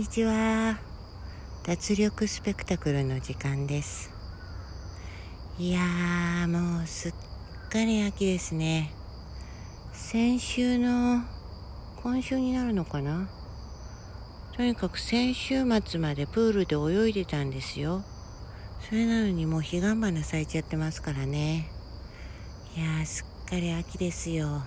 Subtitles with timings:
[0.00, 0.78] にちは。
[1.62, 4.10] 脱力スペクタクルの時間です。
[5.58, 7.12] いやーもうすっ
[7.70, 8.94] かり秋ですね。
[9.92, 11.22] 先週の
[12.02, 13.28] 今週になるのかな？
[14.56, 18.02] とにかく先週末までプールで泳いでたんですよ。
[18.88, 21.70] それなのにもう彼岸花咲いちゃってますからね。
[22.74, 24.62] いやーすっかり秋ですよ。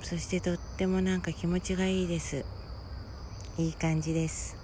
[0.00, 2.46] そしてとってもなんか気持ちがいいです。
[3.58, 4.56] いい感じです。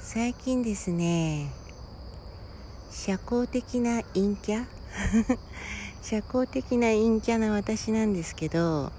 [0.00, 1.50] 最近ですね
[2.90, 4.66] 社交的な陰キャ？
[6.02, 8.92] 社交的な陰キャな私なんですけど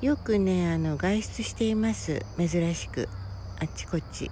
[0.00, 2.24] よくねあの外出しています。
[2.38, 3.08] 珍しく。
[3.60, 4.30] あっちこっち。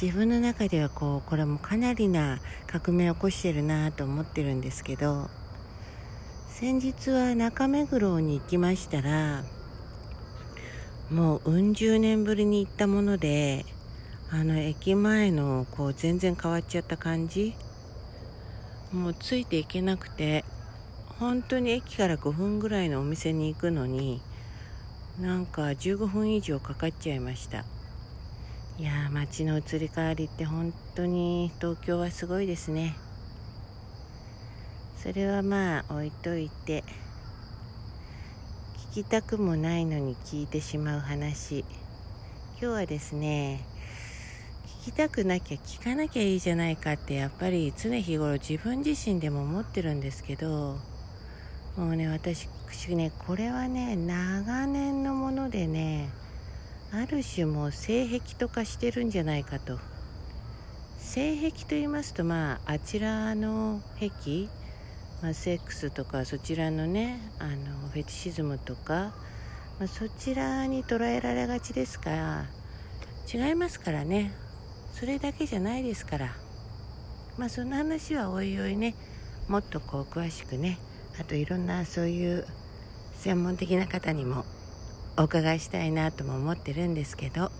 [0.00, 5.30] 自分の中ではこうこれもかなりな革命を起こしてるなと思ってるんですけど
[6.50, 9.42] 先日は中目黒に行きましたら
[11.10, 13.64] もううん十年ぶりに行ったもので
[14.30, 17.54] あの駅前のこう全然変わっちゃった感じ。
[18.92, 20.44] もうついていけなくて
[21.18, 24.20] 本当に駅から5分ぐらいのお店に行くのに
[25.20, 27.64] なんか15分以上かかっちゃいました。
[28.78, 32.96] いやー街の移り変わりって本当に東京はすごいですね。
[34.96, 36.84] それはまあ置いといて。
[38.96, 41.66] きたくもないのに聞いてしまう話。
[42.58, 43.60] 今日はですね
[44.84, 50.78] 聞きたくなきゃ聞かなきゃいいじゃないかってやっぱり常日頃自分自身でも思ってるんですけど
[51.76, 52.48] もうね私
[52.94, 56.08] ねこれはね長年のものでね
[56.90, 59.78] ある種もう性癖とかしてるんじゃないかと。
[60.96, 64.48] 性癖と言いますとまああちらの癖
[65.22, 69.14] まあ、セックスとかそちらのねあのフェチシズムとか、
[69.78, 72.46] まあ、そちらに捉えられがちですから
[73.32, 74.32] 違いますからね。
[74.92, 76.46] それだけじゃないですから。
[77.38, 78.94] まあその話はおいおいね
[79.48, 80.78] もっとこう詳しくね
[81.20, 82.46] あといろんなそういう
[83.14, 84.44] 専門的な方にも
[85.18, 87.50] お伺いしたいなとも思ってるんですけど、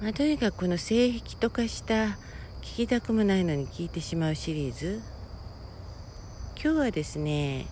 [0.00, 2.18] まあ、とにかくこの性癖とかした
[2.62, 5.15] 聞きたくもないのに聞いてしまうシリーズ。
[6.66, 7.68] 今日はですね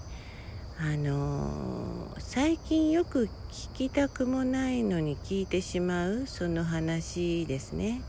[0.78, 8.02] あのー、最近よく聞きたくもないのに聞いてしまうその話ですね。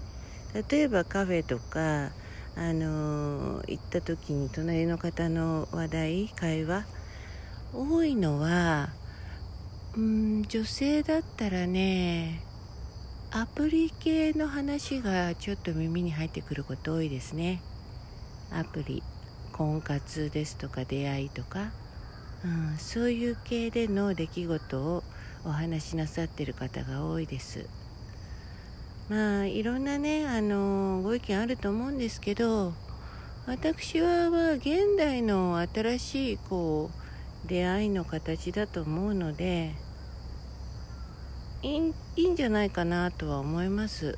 [0.69, 2.11] 例えばカフェとか
[2.55, 6.85] あのー、行った時に隣の方の話題会話
[7.73, 8.89] 多いのは
[9.97, 12.41] うん女性だったらね
[13.31, 17.59] アプリ系の話がちょっと耳に入ってくること多いですね。
[18.51, 19.01] アプリ。
[19.55, 21.71] 婚活ですとか出会いとか、
[22.43, 25.01] うん、そういう系での出来事を
[25.45, 27.69] お話しなさってる方が多いです。
[29.07, 32.73] まあいろんなねあのご意見あると思うんですけど
[33.45, 36.89] 私はまあ現代の新しいこ
[37.45, 39.73] う出会いの形だと思うので
[41.61, 44.17] いいんじゃないかなとは思います。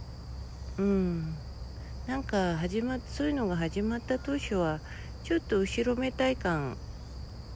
[0.78, 1.36] うん。
[2.08, 4.80] なんか始まそういうのが始まった当初は
[5.28, 6.78] ちょっと後ろめたい感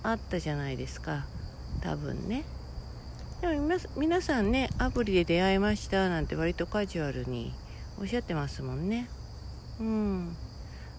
[0.03, 1.25] あったじゃないですか。
[1.81, 2.43] 多分ね。
[3.39, 7.53] でも皆さんねアプリで出会いましたなんて割とカジュアルに
[7.97, 9.07] おっしゃってますもんね。
[9.79, 10.35] うん。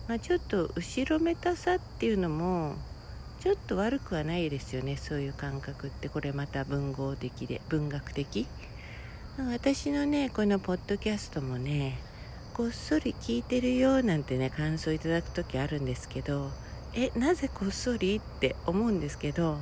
[0.09, 2.77] まあ、ちょっと後ろめたさっていうのも
[3.41, 4.97] ちょっと悪くはないですよね。
[4.97, 6.09] そういう感覚って。
[6.09, 8.47] これまた文豪的で文学的。
[9.37, 11.99] 私のねこのポッドキャストもね
[12.55, 16.51] こっそり聞いてるよなんてね感想いただく時あるんですけど
[16.95, 19.59] えなぜこっそりって思うんですけど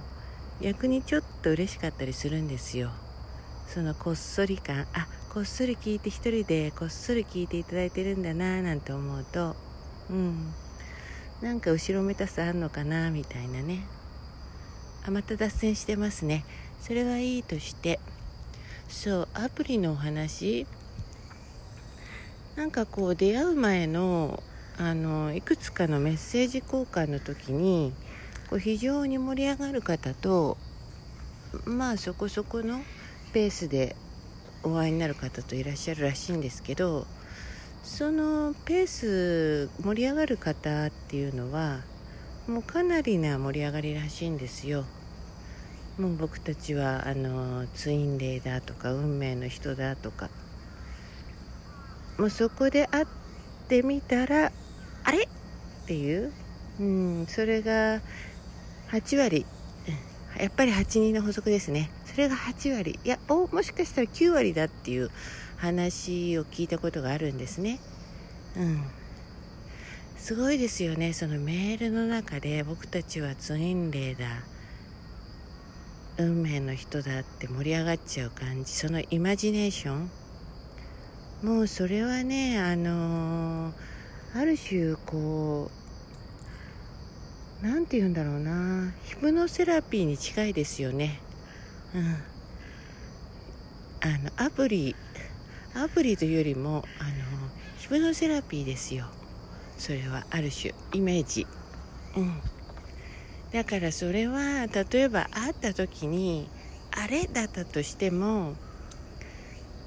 [0.60, 2.90] 逆にちょっと嬉しかったりするんですよ。
[3.68, 9.54] そのこっそり感あこっそり聞いて一人でこっそり聞いていただいてるんだななんて思うと
[10.10, 10.52] うん。
[11.40, 13.84] なんか後ろめたさあんのかなみたいなね。
[15.06, 16.44] あまた脱線してますね。
[16.80, 18.00] それはいいとして。
[18.88, 20.66] そうアプリのお話
[22.56, 24.42] なんかこう出会う前の
[24.78, 27.92] あのいくつかのメッセージ交換の時に
[28.48, 30.56] こう非常に盛り上がる方と
[31.64, 32.80] まあそこそこの
[33.32, 33.94] ペースで
[34.62, 37.06] お会いになる方といらっしゃるらしいんですけど
[37.82, 41.80] そのペース盛り上がる方っていうのは
[42.46, 44.84] もうかなりな盛り上がりらしいんですよ。
[45.98, 50.30] もう僕たちはあのツインレイだとか運命の人だとか
[52.20, 53.06] もうそこで会っ
[53.66, 54.52] てみたら
[55.04, 55.22] あれ？
[55.22, 55.26] っ
[55.86, 56.30] ていう、
[56.78, 58.02] うん、それが
[58.90, 59.46] 8割。
[60.38, 61.90] やっぱり8人の法則ですね。
[62.04, 63.00] それが8割。
[63.02, 65.10] いやおもしかしたら9割だっていう
[65.56, 67.80] 話を聞いたことがあるんですね。
[68.54, 68.84] うん。
[70.18, 71.14] すごいですよね。
[71.14, 74.26] そのメールの中で僕たちはツインレイだ。
[76.18, 78.72] 運命の人だって盛り上がっちゃう感じ。
[78.72, 80.10] そのイマジネーション
[81.42, 83.72] もうそれはねあの、
[84.34, 85.70] ある種こ
[87.62, 91.20] う何て言うんだろうなヒプノセラピーに近いですよね。
[91.94, 92.16] うん。
[94.02, 94.94] あのアプリ
[95.74, 97.10] アプリというよりもあの
[97.78, 99.06] ヒプノセラピーですよ。
[99.78, 101.46] それはある種イメージ。
[102.16, 102.40] うん。
[103.52, 106.48] だからそれは例えば会った時に
[106.92, 107.26] あれ？
[107.26, 108.54] だったとしても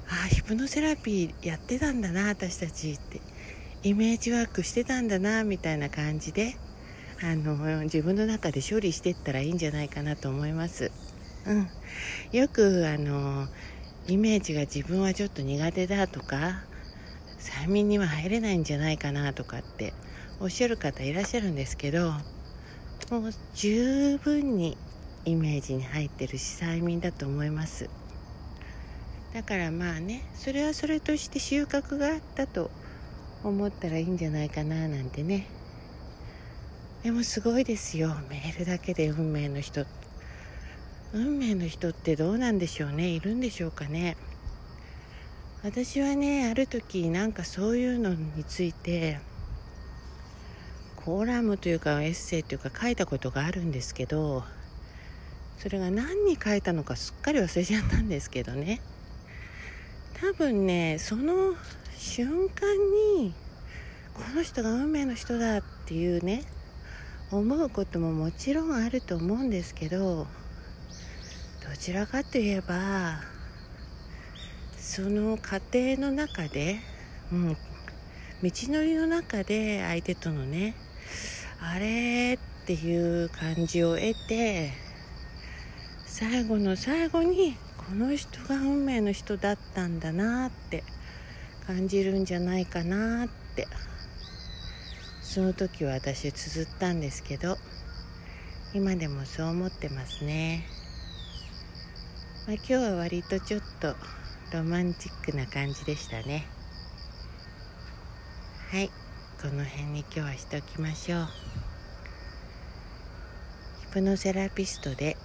[0.08, 3.20] ああヒプノセラピーやってたんだな私たちって。
[3.84, 6.56] イメージワークしてたんだなみたいな感じで
[7.22, 10.90] あの自分の中で処理していったらいいんじゃないかなと思います。
[11.46, 11.68] うん、
[12.32, 13.46] よくあの
[14.08, 16.62] イメージが自分はちょっと苦手だとか
[17.38, 19.92] 催眠には入れないんじゃないかなとかって
[20.40, 22.12] おっしゃる方いらっしゃるんですけど
[23.10, 24.78] もう十分に
[25.26, 27.90] イメージに入ってるし催眠だと思います。
[29.34, 32.70] だからまあねそれはそれとして収穫があったと
[33.42, 35.46] 思ったらいいんじゃないかななんてね。
[37.02, 38.16] でもすごいですよ。
[38.30, 39.84] メールだけで運命の人。
[41.12, 43.08] 運命の人ってどうなんでしょうね。
[43.08, 44.16] いるんでしょうかね。
[45.64, 49.18] 私はねある時なんかそういうのについて
[50.96, 54.44] コーラムというかエッセイというか書いたことがあるんですけど
[55.56, 58.80] それが何に書いたのかすっかり忘れちゃったんですけどね。
[60.24, 61.54] 多分ねその
[61.98, 62.74] 瞬間
[63.18, 63.34] に
[64.14, 66.44] この人が運命の人だっていうね
[67.30, 70.26] 思うことももちろんあると思うんですけどど
[71.78, 73.20] ちらかといえば
[74.78, 76.78] その過程の中で、
[77.30, 77.56] うん、道
[78.42, 80.74] のりの中で相手とのね
[81.60, 84.72] あれっていう感じを得て
[86.14, 90.84] 最後の最後にこの人が運命の人だったんだなって
[91.66, 93.66] 感じるんじゃないかなって。
[95.22, 97.58] その時は私綴ったんですけど
[98.72, 100.64] 今でもそう思ってますね、
[102.46, 103.96] まあ、今日は割とちょっと
[104.56, 106.46] ロマンチックな感じでしたね。
[108.70, 108.90] はい
[109.42, 111.26] この辺に今日はしておきましょう。
[113.88, 115.16] ヒプノセラピストで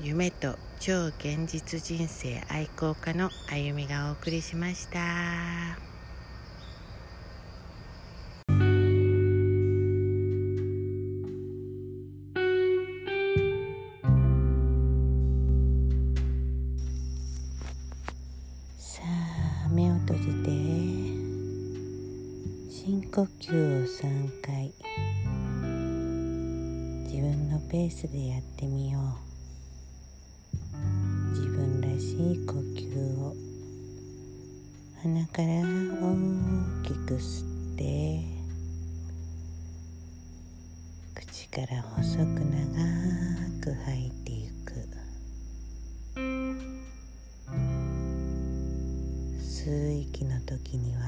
[0.00, 4.98] 夢と超現実人生愛好家のあゆみがお送りしました。
[18.78, 19.02] さ
[19.64, 20.50] あ目を閉じて
[22.70, 24.72] 深呼吸を3回
[27.04, 29.25] 自分のペースでやってみよう
[32.16, 33.36] しい呼吸を。
[35.02, 35.66] 鼻から大
[36.82, 38.24] きく吸って
[41.14, 42.32] 口から細く長
[43.60, 44.72] く吐いていく。
[49.38, 51.02] 吸う息の時には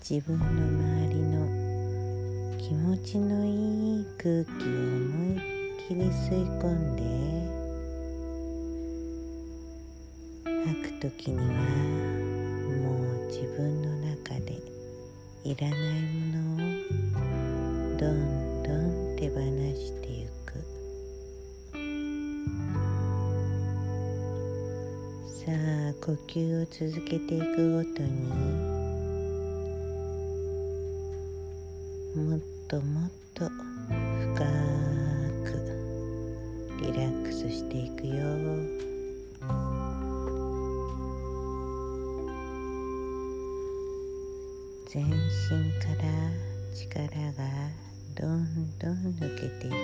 [0.00, 5.40] 自分の周りの気持ちのいい空気を思いっ
[5.86, 7.33] きり吸い込んで
[10.64, 14.58] 吐く時にはもう自分の中で
[15.44, 19.40] いらないものをどんどん手放
[19.76, 20.64] していく
[25.28, 28.12] さあ呼吸を続けていくごとに
[32.16, 34.34] もっともっと深
[35.44, 35.50] く
[36.80, 38.93] リラックスしていくよ。
[44.94, 45.10] 全身
[45.80, 46.04] から
[46.72, 47.42] 力が
[48.14, 49.74] どんどん抜けていく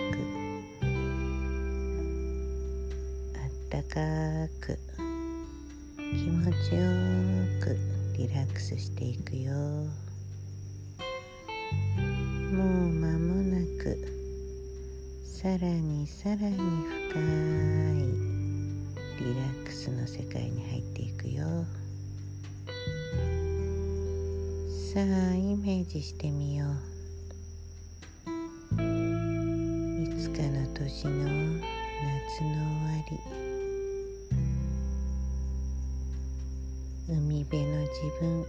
[3.35, 3.99] あったか
[4.61, 4.79] く
[5.97, 6.83] 気持ちよ
[7.61, 7.77] く
[8.17, 9.53] リラックスしていくよ
[12.53, 13.99] もう間もなく
[15.25, 16.57] さらにさらに
[17.11, 18.05] 深い
[19.25, 21.65] リラックスの世界に入っていくよ。
[24.93, 25.03] さあ
[25.37, 26.71] イメージしてみよう。
[28.75, 28.77] い
[30.19, 31.63] つかの年の夏
[32.43, 33.15] の終わり。
[37.09, 38.45] 海辺の自分。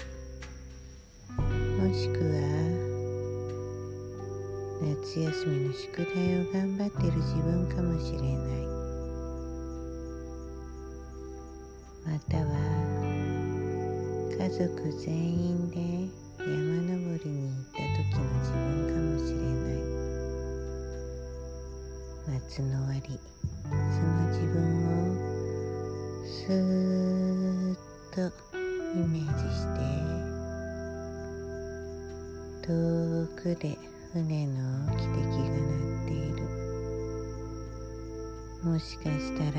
[1.78, 2.42] もしくは
[4.82, 8.66] 夏休みの宿題を頑張ってる自分かもしれない。
[12.04, 12.50] または
[14.40, 18.58] 家族全員で山登りに行った時の自分
[18.88, 19.80] かもしれない。
[22.28, 23.10] 夏の終わり
[23.62, 24.56] その自分
[24.88, 24.94] を
[26.26, 26.54] スー
[27.74, 27.78] ッ
[28.14, 28.18] と
[28.56, 29.80] イメージして
[32.68, 32.70] 遠
[33.36, 33.78] くで
[34.14, 34.54] 船の
[34.98, 35.66] 汽笛が鳴
[36.04, 36.38] っている。
[38.64, 39.52] もしかしたら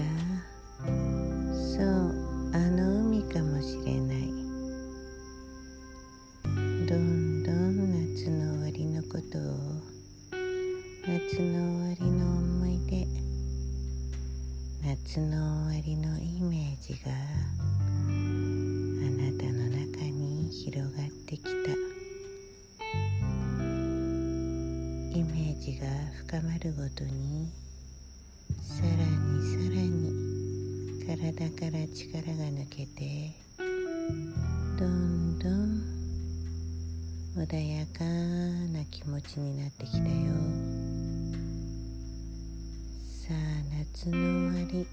[31.94, 33.34] 力が抜けて
[34.78, 35.82] どんどん
[37.36, 38.02] 穏やか
[38.72, 40.04] な気持ちになってきたよ。
[43.04, 43.36] さあ
[43.78, 44.16] 夏の
[44.52, 44.86] 終わり。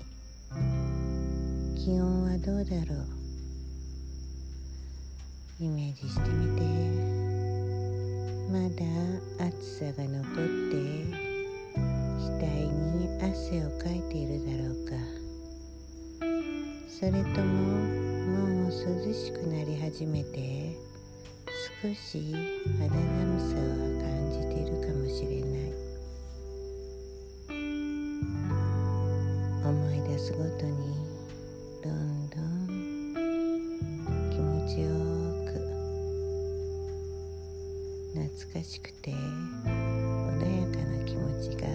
[1.82, 3.08] 気温はどうだろう？
[5.64, 6.62] イメージしてみて。
[8.52, 8.84] まだ
[9.48, 10.34] 暑さが残っ
[10.72, 10.76] て
[12.20, 12.44] 額
[12.98, 15.19] に汗をかいているだろうか。
[17.00, 20.76] それとももう涼しくなり始めて
[21.82, 22.36] 少し
[22.78, 23.60] 肌寒さを
[24.02, 25.72] 感じているかもしれない。
[29.64, 30.76] 思い出すごとに
[31.82, 32.68] どんどん
[34.30, 34.90] 気持ちよ
[35.46, 35.54] く
[38.14, 39.16] 懐かしくて穏
[40.60, 41.70] やかな気持ちが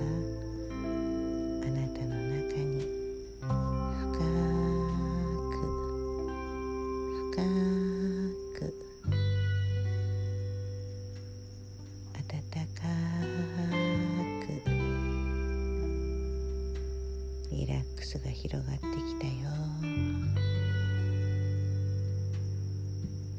[18.14, 19.33] スが広がってきたよ。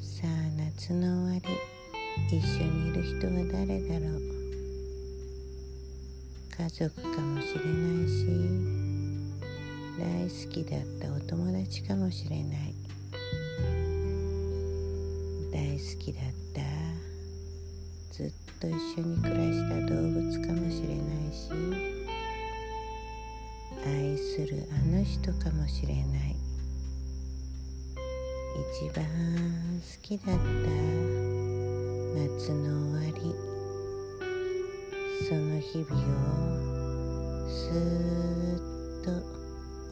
[0.02, 1.50] さあ夏の終わり。
[2.28, 4.22] 一緒にいる人は誰だろう。
[6.58, 8.26] 家族かもしれないし
[10.00, 12.74] 大好きだったお友達かもしれない。
[15.52, 16.62] 大好きだった
[18.14, 21.95] ずっと一緒に暮らした動物かもしれないし。
[24.36, 26.36] するあの人かもしれない。
[28.84, 29.06] 一番
[29.80, 30.42] 好きだった
[32.20, 33.34] 夏の終わり。
[35.26, 35.96] その日々
[37.46, 38.58] をすー
[39.00, 39.10] っと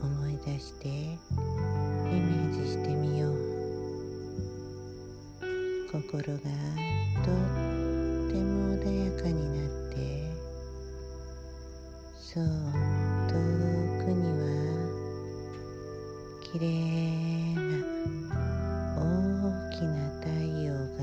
[0.06, 3.34] 思い出してイメージしてみよう。
[5.90, 9.96] 心がとっても穏やかになって
[12.20, 12.93] そう。
[16.54, 17.62] 綺麗な
[18.96, 19.02] 大
[19.72, 20.30] きな太
[20.62, 21.02] 陽が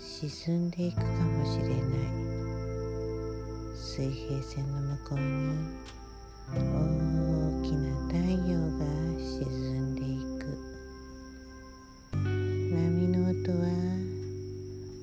[0.00, 1.76] 沈んでいくかもしれない
[3.76, 5.26] 水平線の向こうに
[6.54, 6.56] 大
[7.62, 8.16] きな太
[8.48, 8.86] 陽が
[9.20, 9.44] 沈
[9.92, 10.04] んでい
[10.38, 10.56] く
[12.16, 13.68] 波の音は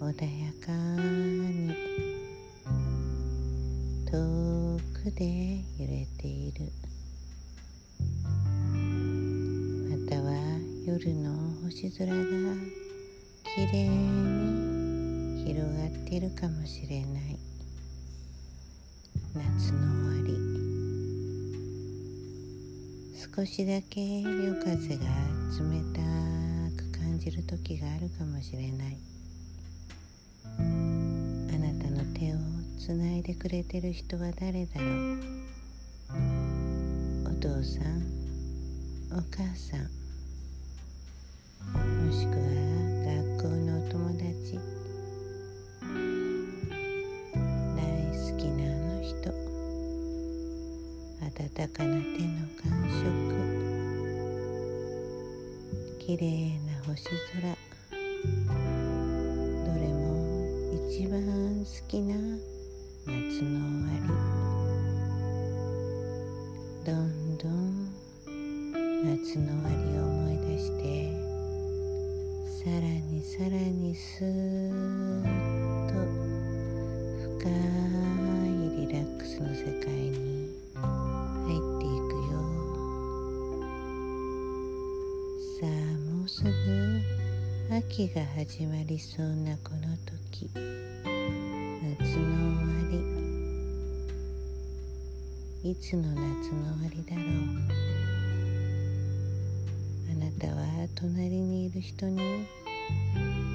[0.02, 0.72] 穏やか
[1.04, 1.76] に
[4.10, 6.72] 遠くで揺れている
[11.00, 11.30] 夜の
[11.66, 12.16] 星空が
[13.44, 17.38] きれいに広がっているかもしれない。
[19.36, 20.34] 夏の終わり。
[23.16, 26.02] 少しだけ夜風が冷た
[26.82, 28.98] く感じる時があるかもしれない。
[30.58, 30.62] あ
[31.60, 32.38] なたの手を
[32.80, 35.20] つないでくれてる人は誰だろう。
[37.28, 38.02] お父さん
[39.12, 39.97] お母さん
[41.74, 42.44] もしくは
[43.06, 44.60] 学校のお友達。
[47.76, 47.80] 大
[48.12, 49.16] 好きなあの人。
[51.22, 51.32] 温
[51.70, 53.04] かな手の感触。
[56.00, 57.58] 綺麗な星空。
[59.66, 59.98] どれも
[60.90, 61.16] 一番
[61.66, 62.16] 好きな
[63.06, 63.12] 夏
[63.44, 64.38] の終わり。
[66.86, 67.52] どんどん
[69.04, 70.07] 夏の終わりを
[72.68, 75.28] さらにさらにスーッ
[75.88, 75.94] と
[77.40, 78.52] 深い
[78.86, 80.84] リラックスの世界に入
[81.56, 82.36] っていくよ
[85.62, 85.68] さあ
[86.12, 86.52] もうすぐ
[87.74, 90.50] 秋が始まりそうなこの時。
[90.54, 90.60] 夏
[92.18, 92.76] の終わ
[95.64, 95.72] り。
[95.72, 97.22] いつの夏の終わりだろ
[97.94, 97.97] う。
[100.40, 102.46] たは隣にいる人に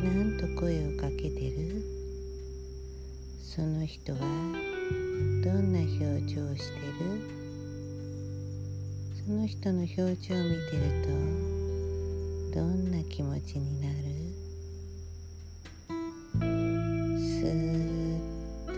[0.02, 1.84] 何と声をかけてる？
[3.40, 4.24] その人はど
[5.52, 7.20] んな表情をしてる？
[9.24, 10.82] その人の表情を見てる
[12.52, 13.94] とどんな気持ちになる？
[17.20, 18.18] すー
[18.64, 18.72] っと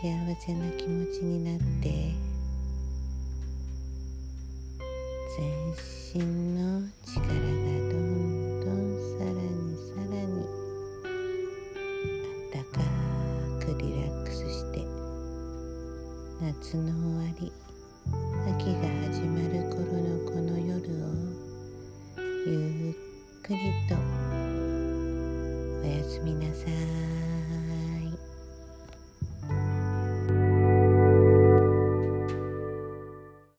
[0.00, 0.06] 幸
[0.46, 2.27] せな気持ちになって
[5.38, 5.72] 全
[6.14, 7.37] 身の力